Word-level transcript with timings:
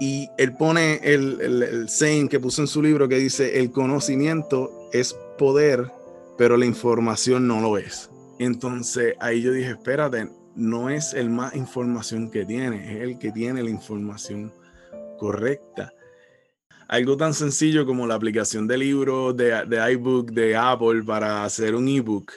Y 0.00 0.28
él 0.36 0.54
pone 0.54 1.00
el, 1.02 1.40
el, 1.40 1.88
saying 1.88 2.28
que 2.28 2.40
puso 2.40 2.62
en 2.62 2.68
su 2.68 2.82
libro 2.82 3.08
que 3.08 3.16
dice, 3.16 3.58
el 3.60 3.70
conocimiento 3.70 4.88
es 4.92 5.16
poder, 5.38 5.90
pero 6.36 6.56
la 6.56 6.66
información 6.66 7.46
no 7.48 7.60
lo 7.60 7.78
es. 7.78 8.10
Entonces 8.38 9.14
ahí 9.20 9.40
yo 9.40 9.52
dije, 9.52 9.70
espérate, 9.70 10.28
no 10.54 10.90
es 10.90 11.14
el 11.14 11.30
más 11.30 11.54
información 11.54 12.30
que 12.30 12.44
tiene, 12.44 12.96
es 12.96 13.02
el 13.02 13.18
que 13.18 13.32
tiene 13.32 13.62
la 13.62 13.70
información 13.70 14.52
correcta. 15.18 15.92
Algo 16.88 17.16
tan 17.16 17.34
sencillo 17.34 17.84
como 17.84 18.06
la 18.06 18.14
aplicación 18.14 18.68
de 18.68 18.78
libros 18.78 19.36
de, 19.36 19.64
de 19.66 19.92
iBook 19.92 20.30
de 20.30 20.54
Apple 20.54 21.02
para 21.02 21.44
hacer 21.44 21.74
un 21.74 21.88
ebook. 21.88 22.32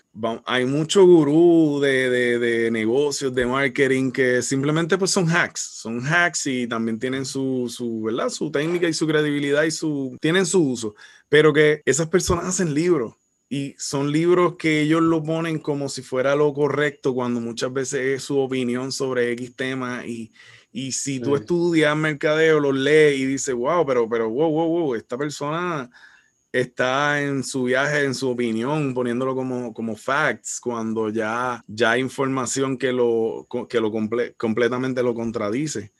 Hay 0.46 0.66
mucho 0.66 1.06
gurú 1.06 1.80
de, 1.80 2.10
de, 2.10 2.40
de, 2.40 2.72
negocios, 2.72 3.34
de 3.36 3.46
marketing 3.46 4.12
que 4.12 4.42
simplemente 4.42 4.98
pues 4.98 5.12
son 5.12 5.30
hacks. 5.30 5.62
Son 5.62 6.02
hacks 6.04 6.48
y 6.48 6.68
también 6.68 6.98
tienen 6.98 7.26
su, 7.26 7.72
su, 7.74 8.02
¿verdad? 8.02 8.30
su 8.30 8.50
técnica 8.52 8.88
y 8.88 8.94
su 8.94 9.06
credibilidad 9.06 9.64
y 9.64 9.72
su, 9.72 10.18
tienen 10.20 10.48
su 10.48 10.64
uso. 10.64 10.96
Pero 11.30 11.54
que 11.54 11.84
esas 11.86 12.08
personas 12.08 12.46
hacen 12.46 12.74
libros 12.74 13.14
y 13.50 13.76
son 13.78 14.12
libros 14.12 14.56
que 14.58 14.82
ellos 14.82 15.02
lo 15.02 15.24
ponen 15.24 15.60
como 15.60 15.90
si 15.90 16.02
fuera 16.02 16.36
lo 16.36 16.54
correcto 16.54 17.14
cuando 17.14 17.40
muchas 17.40 17.72
veces 17.72 18.02
es 18.02 18.24
su 18.24 18.40
opinión 18.40 18.92
sobre 18.92 19.32
X 19.34 19.56
tema 19.56 20.06
y, 20.08 20.32
y 20.72 20.92
si 20.92 21.20
tú 21.20 21.36
estudias 21.36 21.96
mercadeo, 21.96 22.60
lo 22.60 22.72
lees 22.72 23.20
y 23.20 23.26
dices, 23.26 23.56
wow, 23.56 23.86
pero, 23.86 24.08
pero, 24.08 24.30
wow, 24.30 24.52
wow, 24.52 24.70
wow, 24.70 24.96
esta 24.96 25.18
persona 25.18 25.90
está 26.52 27.22
en 27.22 27.44
su 27.44 27.64
viaje, 27.64 28.04
en 28.04 28.14
su 28.14 28.30
opinión, 28.30 28.94
poniéndolo 28.94 29.36
como, 29.36 29.74
como 29.74 29.96
facts, 29.96 30.60
cuando 30.60 31.10
ya, 31.10 31.64
ya 31.68 31.92
hay 31.92 32.02
información 32.02 32.78
que 32.78 32.92
lo, 32.92 33.48
que 33.68 33.80
lo 33.80 33.92
completamente 34.38 35.04
lo 35.04 35.14
contradice. 35.14 35.92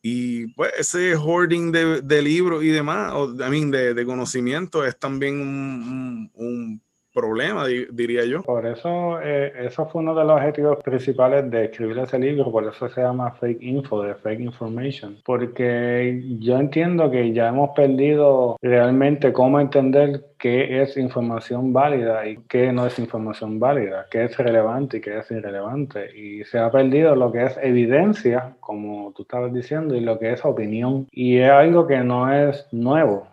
Y 0.00 0.46
pues 0.54 0.72
ese 0.78 1.16
hoarding 1.16 1.72
de, 1.72 2.00
de 2.02 2.22
libros 2.22 2.62
y 2.62 2.68
demás, 2.68 3.12
o 3.14 3.34
I 3.34 3.50
mean, 3.50 3.70
de, 3.70 3.94
de, 3.94 4.06
conocimiento, 4.06 4.84
es 4.84 4.98
también 4.98 5.40
un, 5.40 6.30
un, 6.34 6.46
un 6.46 6.82
problema, 7.18 7.66
diría 7.66 8.24
yo. 8.24 8.42
Por 8.42 8.66
eso, 8.66 9.20
eh, 9.20 9.52
eso 9.66 9.86
fue 9.86 10.02
uno 10.02 10.14
de 10.14 10.24
los 10.24 10.36
objetivos 10.36 10.78
principales 10.84 11.50
de 11.50 11.64
escribir 11.66 11.98
ese 11.98 12.18
libro, 12.18 12.50
por 12.50 12.64
eso 12.64 12.88
se 12.88 13.00
llama 13.00 13.32
Fake 13.32 13.62
Info, 13.62 14.02
de 14.02 14.14
Fake 14.14 14.40
Information, 14.40 15.18
porque 15.24 16.22
yo 16.38 16.58
entiendo 16.58 17.10
que 17.10 17.32
ya 17.32 17.48
hemos 17.48 17.70
perdido 17.74 18.56
realmente 18.62 19.32
cómo 19.32 19.60
entender 19.60 20.24
qué 20.38 20.82
es 20.82 20.96
información 20.96 21.72
válida 21.72 22.26
y 22.26 22.38
qué 22.48 22.72
no 22.72 22.86
es 22.86 22.98
información 22.98 23.58
válida, 23.58 24.06
qué 24.10 24.24
es 24.24 24.36
relevante 24.36 24.98
y 24.98 25.00
qué 25.00 25.18
es 25.18 25.30
irrelevante. 25.30 26.16
Y 26.16 26.44
se 26.44 26.58
ha 26.58 26.70
perdido 26.70 27.16
lo 27.16 27.32
que 27.32 27.44
es 27.44 27.58
evidencia, 27.60 28.54
como 28.60 29.12
tú 29.16 29.22
estabas 29.22 29.52
diciendo, 29.52 29.96
y 29.96 30.00
lo 30.00 30.18
que 30.18 30.32
es 30.32 30.44
opinión. 30.44 31.08
Y 31.10 31.38
es 31.38 31.50
algo 31.50 31.86
que 31.86 31.98
no 31.98 32.32
es 32.32 32.66
nuevo 32.72 33.26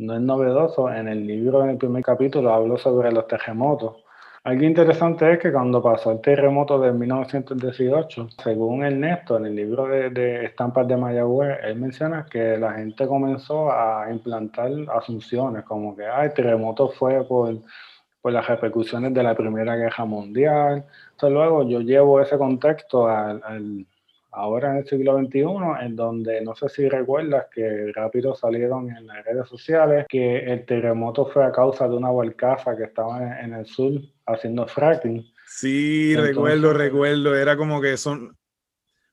no 0.00 0.14
es 0.14 0.20
novedoso. 0.20 0.90
En 0.90 1.08
el 1.08 1.26
libro, 1.26 1.62
en 1.62 1.70
el 1.70 1.76
primer 1.76 2.02
capítulo, 2.02 2.52
hablo 2.52 2.78
sobre 2.78 3.12
los 3.12 3.26
terremotos. 3.26 3.96
Algo 4.42 4.64
interesante 4.64 5.30
es 5.34 5.38
que 5.38 5.52
cuando 5.52 5.82
pasó 5.82 6.12
el 6.12 6.20
terremoto 6.22 6.80
de 6.80 6.92
1918, 6.92 8.28
según 8.42 8.82
Ernesto, 8.82 9.36
en 9.36 9.46
el 9.46 9.54
libro 9.54 9.86
de, 9.86 10.46
Estampas 10.46 10.88
de 10.88 10.96
Mayagüez, 10.96 11.58
él 11.62 11.76
menciona 11.76 12.24
que 12.24 12.56
la 12.56 12.72
gente 12.72 13.06
comenzó 13.06 13.70
a 13.70 14.06
implantar 14.10 14.70
asunciones, 14.96 15.64
como 15.64 15.94
que 15.94 16.04
el 16.04 16.32
terremoto 16.32 16.88
fue 16.88 17.22
por, 17.28 17.58
por 18.22 18.32
las 18.32 18.46
repercusiones 18.48 19.12
de 19.12 19.22
la 19.22 19.34
Primera 19.34 19.76
Guerra 19.76 20.06
Mundial. 20.06 20.86
Entonces 21.10 21.34
luego 21.34 21.68
yo 21.68 21.80
llevo 21.80 22.22
ese 22.22 22.38
contexto 22.38 23.06
al 23.06 23.86
ahora 24.32 24.72
en 24.72 24.76
el 24.78 24.86
siglo 24.86 25.18
XXI, 25.18 25.84
en 25.84 25.96
donde 25.96 26.40
no 26.40 26.54
sé 26.54 26.68
si 26.68 26.88
recuerdas 26.88 27.46
que 27.52 27.92
rápido 27.94 28.34
salieron 28.34 28.90
en 28.90 29.06
las 29.06 29.24
redes 29.24 29.48
sociales 29.48 30.06
que 30.08 30.38
el 30.38 30.64
terremoto 30.64 31.26
fue 31.26 31.44
a 31.44 31.52
causa 31.52 31.88
de 31.88 31.96
una 31.96 32.10
barcaza 32.10 32.76
que 32.76 32.84
estaba 32.84 33.40
en, 33.40 33.54
el 33.54 33.66
sur 33.66 33.92
haciendo 34.26 34.66
fracking. 34.66 35.26
Sí, 35.46 36.14
recuerdo, 36.16 36.72
recuerdo, 36.72 37.34
era 37.34 37.56
como 37.56 37.80
que 37.80 37.96
son, 37.96 38.36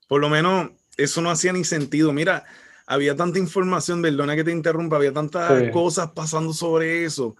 por 0.06 0.20
lo 0.20 0.28
menos 0.28 0.70
eso 0.96 1.20
no 1.20 1.30
hacía 1.30 1.52
ni 1.52 1.64
sentido. 1.64 2.12
Mira, 2.12 2.44
había 2.86 3.16
tanta 3.16 3.38
información, 3.38 4.02
perdona 4.02 4.36
que 4.36 4.44
te 4.44 4.52
interrumpa, 4.52 4.96
había 4.96 5.12
tantas 5.12 5.70
cosas 5.70 6.12
pasando 6.12 6.52
sobre 6.52 7.04
eso 7.04 7.36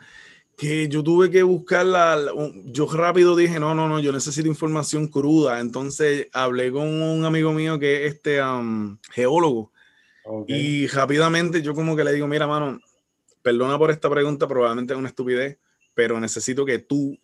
que 0.58 0.88
yo 0.88 1.04
tuve 1.04 1.30
que 1.30 1.44
buscarla, 1.44 2.18
yo 2.64 2.88
rápido 2.92 3.36
dije, 3.36 3.60
no, 3.60 3.76
no, 3.76 3.88
no, 3.88 4.00
yo 4.00 4.10
necesito 4.10 4.48
información 4.48 5.06
cruda, 5.06 5.60
entonces 5.60 6.26
hablé 6.32 6.72
con 6.72 6.88
un 6.88 7.24
amigo 7.24 7.52
mío 7.52 7.78
que 7.78 8.04
es 8.04 8.14
este 8.14 8.40
geólogo. 9.12 9.70
Y 10.48 10.88
rápidamente 10.88 11.62
yo 11.62 11.74
como 11.74 11.94
que 11.94 12.02
le 12.02 12.12
digo, 12.12 12.26
mira, 12.26 12.48
mano, 12.48 12.80
perdona 13.40 13.78
por 13.78 13.92
esta 13.92 14.10
pregunta, 14.10 14.48
probablemente 14.48 14.94
es 14.94 14.98
una 14.98 15.10
estupidez, 15.10 15.58
pero 15.94 16.18
necesito 16.18 16.66
que 16.66 16.80
tú 16.80 17.16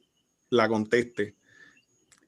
la 0.49 0.69
contestes 0.69 1.35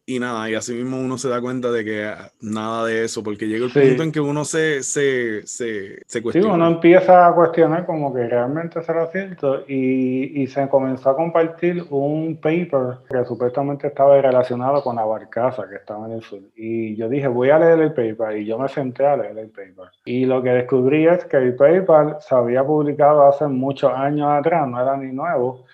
y 0.09 0.21
nada, 0.21 0.49
y 0.49 0.55
así 0.55 0.73
mismo 0.73 1.01
uno 1.01 1.19
se 1.19 1.29
da 1.29 1.41
cuenta 1.41 1.73
de 1.73 1.85
que 1.85 2.05
ah, 2.05 2.31
nada 2.41 2.87
de 2.87 3.03
eso, 3.03 3.25
porque 3.25 3.49
llega 3.49 3.67
el 3.67 3.73
punto 3.73 4.05
en 4.05 4.13
que 4.13 4.21
uno 4.21 4.45
se, 4.45 4.85
se, 4.85 5.45
se, 5.45 6.01
se 6.07 6.23
cuestiona. 6.23 6.49
Sí, 6.49 6.55
uno 6.55 6.69
empieza 6.69 7.27
a 7.27 7.35
cuestionar 7.35 7.85
como 7.87 8.15
que 8.15 8.25
realmente 8.29 8.81
será 8.85 9.09
cierto 9.09 9.65
y, 9.67 10.43
y, 10.43 10.47
se 10.47 10.69
comenzó 10.69 11.11
a 11.11 11.17
compartir 11.17 11.85
un 11.91 12.37
paper 12.41 12.99
que 13.11 13.25
supuestamente 13.25 13.89
estaba 13.89 14.23
relacionado 14.23 14.81
con 14.81 14.95
la 14.95 15.05
barcaza 15.05 15.69
que 15.69 15.75
estaba 15.75 16.07
en 16.07 16.13
el 16.13 16.23
sur. 16.23 16.41
Y 16.55 16.95
yo 16.95 17.09
dije, 17.09 17.27
voy 17.27 17.51
a 17.51 17.59
leer 17.59 17.81
el 17.81 17.93
paper 17.93 18.37
y 18.37 18.47
yo 18.47 18.59
me 18.61 18.69
senté 18.69 19.05
a 19.05 19.17
leer 19.17 19.37
el 19.37 19.49
paper. 19.49 19.91
Y 20.05 20.25
lo 20.25 20.41
que 20.41 20.51
descubrí 20.51 21.09
es 21.09 21.25
que 21.25 21.39
el 21.39 21.57
paper 21.57 22.19
se 22.21 22.33
había 22.33 22.63
publicado 22.63 23.27
hace 23.27 23.49
muchos 23.49 23.93
años 23.93 24.29
atrás, 24.31 24.69
no 24.69 24.81
era 24.81 24.97
ni 24.97 25.13
nuevo 25.13 25.65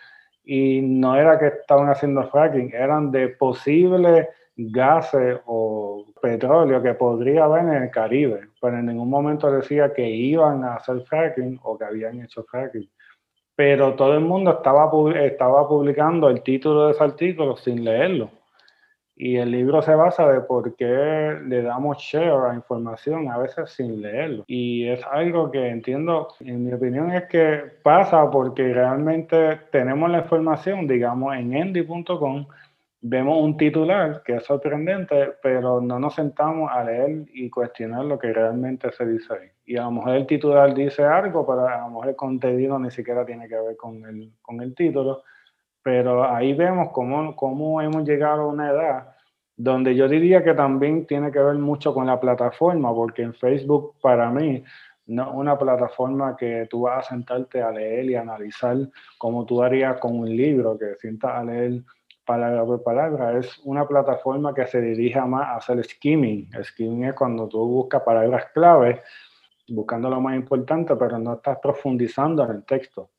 y 0.44 0.80
no 0.82 1.16
era 1.16 1.38
que 1.38 1.46
estaban 1.46 1.88
haciendo 1.88 2.28
fracking, 2.28 2.72
eran 2.74 3.10
de 3.10 3.28
posibles 3.28 4.28
gases 4.56 5.40
o 5.46 6.06
petróleo 6.20 6.82
que 6.82 6.94
podría 6.94 7.44
haber 7.44 7.64
en 7.64 7.82
el 7.84 7.90
Caribe, 7.90 8.48
pero 8.60 8.78
en 8.78 8.86
ningún 8.86 9.08
momento 9.08 9.50
decía 9.50 9.92
que 9.92 10.08
iban 10.08 10.64
a 10.64 10.76
hacer 10.76 11.00
fracking 11.02 11.58
o 11.62 11.78
que 11.78 11.84
habían 11.84 12.22
hecho 12.22 12.44
fracking. 12.44 12.88
Pero 13.54 13.94
todo 13.94 14.14
el 14.14 14.20
mundo 14.20 14.52
estaba, 14.52 14.90
estaba 15.20 15.68
publicando 15.68 16.28
el 16.28 16.42
título 16.42 16.86
de 16.86 16.92
ese 16.92 17.04
artículo 17.04 17.56
sin 17.56 17.84
leerlo. 17.84 18.30
Y 19.16 19.36
el 19.36 19.50
libro 19.50 19.82
se 19.82 19.94
basa 19.94 20.26
de 20.30 20.40
por 20.40 20.74
qué 20.74 21.38
le 21.46 21.62
damos 21.62 21.98
share 21.98 22.50
a 22.50 22.54
información 22.54 23.30
a 23.30 23.38
veces 23.38 23.70
sin 23.70 24.00
leerlo. 24.00 24.44
Y 24.46 24.88
es 24.88 25.04
algo 25.10 25.50
que 25.50 25.68
entiendo, 25.68 26.28
en 26.40 26.64
mi 26.64 26.72
opinión 26.72 27.12
es 27.12 27.24
que 27.24 27.62
pasa 27.82 28.30
porque 28.30 28.72
realmente 28.72 29.60
tenemos 29.70 30.10
la 30.10 30.18
información, 30.18 30.86
digamos, 30.86 31.36
en 31.36 31.54
endy.com, 31.54 32.46
vemos 33.02 33.42
un 33.42 33.56
titular 33.56 34.22
que 34.24 34.36
es 34.36 34.44
sorprendente, 34.44 35.32
pero 35.42 35.80
no 35.80 35.98
nos 35.98 36.14
sentamos 36.14 36.70
a 36.72 36.84
leer 36.84 37.26
y 37.34 37.50
cuestionar 37.50 38.04
lo 38.04 38.18
que 38.18 38.32
realmente 38.32 38.90
se 38.92 39.04
dice 39.06 39.34
ahí. 39.34 39.48
Y 39.66 39.76
a 39.76 39.82
lo 39.82 39.90
mejor 39.90 40.14
el 40.14 40.26
titular 40.26 40.72
dice 40.74 41.04
algo, 41.04 41.44
pero 41.44 41.68
a 41.68 41.80
lo 41.80 41.88
mejor 41.88 42.08
el 42.08 42.16
contenido 42.16 42.78
ni 42.78 42.90
siquiera 42.90 43.26
tiene 43.26 43.48
que 43.48 43.56
ver 43.56 43.76
con 43.76 44.04
el, 44.06 44.30
con 44.40 44.60
el 44.60 44.74
título 44.74 45.24
pero 45.82 46.24
ahí 46.24 46.54
vemos 46.54 46.90
cómo, 46.92 47.34
cómo 47.36 47.80
hemos 47.80 48.04
llegado 48.04 48.42
a 48.42 48.46
una 48.46 48.70
edad 48.70 49.12
donde 49.56 49.94
yo 49.94 50.08
diría 50.08 50.42
que 50.42 50.54
también 50.54 51.06
tiene 51.06 51.30
que 51.30 51.38
ver 51.38 51.56
mucho 51.56 51.94
con 51.94 52.06
la 52.06 52.18
plataforma, 52.18 52.92
porque 52.94 53.22
en 53.22 53.34
Facebook 53.34 53.94
para 54.00 54.30
mí 54.30 54.64
no 55.06 55.22
es 55.24 55.34
una 55.34 55.58
plataforma 55.58 56.36
que 56.36 56.66
tú 56.70 56.82
vas 56.82 57.06
a 57.06 57.10
sentarte 57.10 57.62
a 57.62 57.70
leer 57.70 58.06
y 58.06 58.14
analizar 58.14 58.76
como 59.18 59.44
tú 59.44 59.62
harías 59.62 59.98
con 60.00 60.18
un 60.18 60.28
libro, 60.28 60.78
que 60.78 60.94
sientas 61.00 61.32
a 61.32 61.44
leer 61.44 61.82
palabra 62.24 62.64
por 62.64 62.82
palabra. 62.82 63.38
Es 63.38 63.58
una 63.64 63.86
plataforma 63.86 64.54
que 64.54 64.66
se 64.66 64.80
dirige 64.80 65.20
más 65.20 65.46
a 65.46 65.56
hacer 65.56 65.84
skimming. 65.84 66.48
Skimming 66.62 67.04
es 67.04 67.14
cuando 67.14 67.48
tú 67.48 67.58
buscas 67.66 68.02
palabras 68.02 68.46
clave, 68.54 69.02
buscando 69.68 70.08
lo 70.08 70.20
más 70.20 70.36
importante, 70.36 70.96
pero 70.96 71.18
no 71.18 71.34
estás 71.34 71.58
profundizando 71.58 72.44
en 72.44 72.50
el 72.50 72.64
texto. 72.64 73.10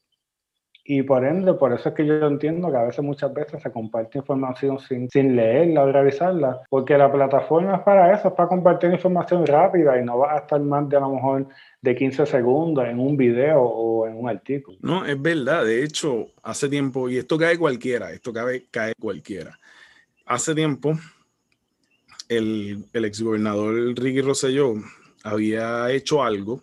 Y 0.86 1.02
por 1.04 1.24
ende, 1.24 1.54
por 1.54 1.72
eso 1.72 1.90
es 1.90 1.96
que 1.96 2.06
yo 2.06 2.28
entiendo 2.28 2.70
que 2.70 2.76
a 2.76 2.84
veces, 2.84 3.04
muchas 3.06 3.34
veces 3.34 3.62
se 3.62 3.72
comparte 3.72 4.18
información 4.18 4.80
sin, 4.80 5.10
sin 5.10 5.34
leerla 5.34 5.84
o 5.84 5.92
revisarla, 5.92 6.62
porque 6.70 6.98
la 6.98 7.10
plataforma 7.10 7.78
es 7.78 7.82
para 7.84 8.14
eso, 8.14 8.28
es 8.28 8.34
para 8.34 8.50
compartir 8.50 8.92
información 8.92 9.46
rápida 9.48 9.98
y 9.98 10.04
no 10.04 10.18
va 10.18 10.34
a 10.34 10.40
estar 10.40 10.60
más 10.60 10.90
de 10.90 10.98
a 10.98 11.00
lo 11.00 11.12
mejor 11.12 11.48
de 11.82 11.96
15 11.96 12.26
segundos 12.26 12.86
en 12.86 13.00
un 13.00 13.16
video 13.16 13.62
o 13.62 14.08
en 14.08 14.18
un 14.18 14.28
artículo. 14.28 14.78
No, 14.82 15.06
es 15.06 15.22
verdad. 15.22 15.64
De 15.64 15.86
hecho, 15.86 16.28
hace 16.42 16.68
tiempo, 16.68 17.08
y 17.08 17.18
esto 17.18 17.38
cae 17.38 17.58
cualquiera, 17.58 18.12
esto 18.12 18.34
cae, 18.34 18.66
cae 18.70 18.94
cualquiera. 19.00 19.58
Hace 20.26 20.54
tiempo, 20.54 20.98
el, 22.28 22.84
el 22.92 23.06
exgobernador 23.06 23.74
Ricky 23.98 24.20
Rosselló 24.20 24.74
había 25.24 25.90
hecho 25.92 26.22
algo 26.22 26.62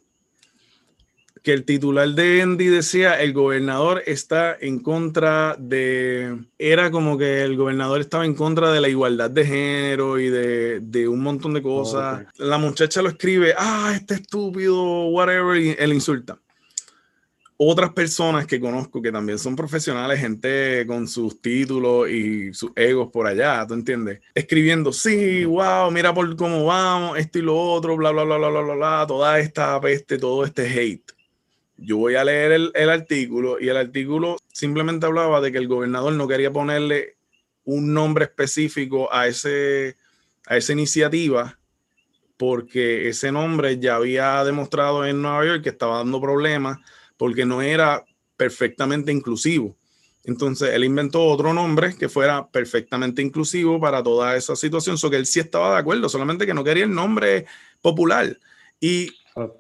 que 1.43 1.53
el 1.53 1.65
titular 1.65 2.09
de 2.09 2.43
Andy 2.43 2.67
decía 2.67 3.21
el 3.21 3.33
gobernador 3.33 4.03
está 4.07 4.57
en 4.61 4.79
contra 4.81 5.57
de, 5.59 6.39
era 6.59 6.91
como 6.91 7.17
que 7.17 7.43
el 7.43 7.57
gobernador 7.57 8.01
estaba 8.01 8.25
en 8.25 8.35
contra 8.35 8.71
de 8.73 8.81
la 8.81 8.89
igualdad 8.89 9.31
de 9.31 9.47
género 9.47 10.19
y 10.19 10.29
de, 10.29 11.09
un 11.09 11.21
montón 11.23 11.55
de 11.55 11.63
cosas. 11.63 12.27
La 12.37 12.59
muchacha 12.59 13.03
lo 13.03 13.09
escribe, 13.09 13.55
ah, 13.57 13.93
este 13.95 14.15
estúpido, 14.15 15.09
whatever, 15.09 15.61
y 15.61 15.75
él 15.79 15.93
insulta. 15.93 16.39
Otras 17.63 17.93
personas 17.93 18.47
que 18.47 18.59
conozco 18.59 19.03
que 19.03 19.13
también 19.13 19.39
son 19.39 19.55
profesionales, 19.55 20.19
gente 20.19 20.87
con 20.87 21.07
sus 21.07 21.43
títulos 21.43 22.09
y 22.09 22.55
sus 22.55 22.71
egos 22.75 23.11
por 23.13 23.27
allá, 23.27 23.67
¿tú 23.67 23.75
entiendes? 23.75 24.21
Escribiendo, 24.35 24.93
sí, 24.93 25.45
wow, 25.45 25.91
mira 25.91 26.15
por 26.15 26.35
cómo 26.37 26.65
vamos, 26.65 27.19
esto 27.19 27.39
y 27.39 27.43
lo 27.43 27.59
otro, 27.59 27.97
bla, 27.97 28.13
bla, 28.13 28.25
bla, 28.25 28.39
bla, 28.39 28.49
bla, 28.49 28.61
bla, 28.63 28.75
bla, 28.75 29.05
toda 29.07 29.39
esta 29.39 29.79
peste, 29.79 30.17
todo 30.17 30.45
este 30.45 30.67
hate 30.69 31.20
yo 31.81 31.97
voy 31.97 32.15
a 32.15 32.25
leer 32.25 32.53
el, 32.75 32.91
artículo 32.91 33.59
y 33.59 33.69
el 33.69 33.77
artículo 33.77 34.37
simplemente 34.53 35.07
hablaba 35.07 35.41
de 35.41 35.51
que 35.51 35.59
el 35.59 35.69
gobernador 35.69 36.13
no 36.13 36.29
quería 36.29 36.53
ponerle 36.53 37.17
un 37.65 37.95
nombre 37.95 38.27
específico 38.27 39.13
a, 39.13 39.27
ese, 39.27 39.97
a 40.47 40.57
esa 40.57 40.73
iniciativa 40.73 41.59
porque 42.37 43.09
ese 43.09 43.33
nombre 43.33 43.79
ya 43.79 43.97
había 43.97 44.45
demostrado 44.45 45.07
en 45.07 45.23
Nueva 45.23 45.45
York 45.45 45.63
que 45.63 45.71
estaba 45.71 45.99
dando 45.99 46.21
problemas 46.21 46.79
porque 47.17 47.45
no 47.45 47.63
era 47.63 48.05
perfectamente 48.37 49.13
inclusivo. 49.13 49.77
Entonces 50.25 50.71
él 50.75 50.85
inventó 50.85 51.25
otro 51.25 51.53
nombre 51.55 51.95
que 51.97 52.09
fuera 52.09 52.47
perfectamente 52.49 53.23
inclusivo 53.23 53.81
para 53.81 54.03
toda 54.03 54.37
esa 54.37 54.55
situación, 54.55 54.99
so 54.99 55.11
que 55.11 55.17
él 55.17 55.27
sí 55.27 55.41
estaba 55.41 55.73
de 55.73 55.81
acuerdo, 55.81 56.09
solamente 56.09 56.47
que 56.47 56.55
no 56.55 56.65
quería 56.65 56.85
el 56.85 56.95
nombre 56.95 57.47
popular. 57.81 58.39
Y 58.81 59.13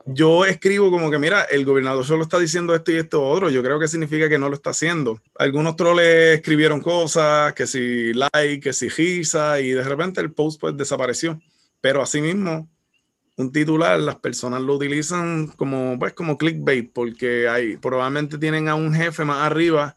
yo 0.07 0.45
escribo 0.45 0.91
como 0.91 1.11
que, 1.11 1.19
mira, 1.19 1.43
el 1.43 1.65
gobernador 1.65 2.05
solo 2.05 2.25
está 2.25 2.39
diciendo 2.39 2.75
esto 2.75 2.93
y 2.93 2.97
esto 2.97 3.23
otro. 3.27 3.51
Yo 3.51 3.63
creo 3.63 3.79
que 3.79 3.89
significa 3.89 4.29
que 4.29 4.39
no 4.39 4.49
lo 4.49 4.57
está 4.57 4.71
haciendo. 4.71 5.21
Algunos 5.39 5.77
troles 5.77 6.37
escribieron 6.37 6.81
cosas, 6.81 7.53
que 7.55 7.67
si 7.67 8.13
like, 8.13 8.61
que 8.61 8.73
si 8.73 8.89
risa, 8.89 9.61
y 9.61 9.71
de 9.71 9.85
repente 9.85 10.21
el 10.21 10.33
post 10.33 10.61
pues 10.61 10.77
desapareció. 10.77 11.41
Pero 11.81 12.03
asimismo, 12.03 12.69
un 13.37 13.53
titular, 13.53 13.99
las 14.01 14.17
personas 14.17 14.61
lo 14.61 14.75
utilizan 14.75 15.49
como, 15.49 15.99
pues, 15.99 16.13
como 16.13 16.37
clickbait, 16.37 16.93
porque 16.93 17.49
hay, 17.49 17.77
probablemente 17.77 18.39
tienen 18.39 18.69
a 18.69 18.75
un 18.75 18.93
jefe 18.93 19.25
más 19.25 19.47
arriba 19.47 19.97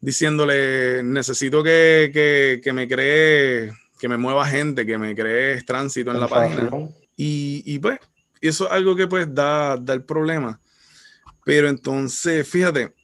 diciéndole, 0.00 1.02
necesito 1.02 1.62
que, 1.62 2.10
que, 2.12 2.60
que 2.64 2.72
me 2.72 2.88
cree, 2.88 3.72
que 3.98 4.08
me 4.08 4.16
mueva 4.16 4.46
gente, 4.46 4.86
que 4.86 4.96
me 4.96 5.14
cree 5.14 5.62
tránsito 5.62 6.10
en 6.10 6.20
la 6.20 6.26
página. 6.26 6.70
Y, 7.16 7.62
y 7.66 7.78
pues 7.78 7.98
eso 8.48 8.66
es 8.66 8.72
algo 8.72 8.96
que 8.96 9.06
pues 9.06 9.32
da, 9.34 9.76
da 9.76 9.94
el 9.94 10.04
problema. 10.04 10.60
Pero 11.44 11.68
entonces, 11.68 12.48
fíjate, 12.48 12.94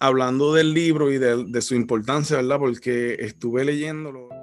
hablando 0.00 0.52
del 0.54 0.74
libro 0.74 1.12
y 1.12 1.18
de, 1.18 1.44
de 1.44 1.62
su 1.62 1.74
importancia, 1.74 2.36
¿verdad? 2.36 2.58
Porque 2.58 3.16
estuve 3.20 3.64
leyéndolo. 3.64 4.41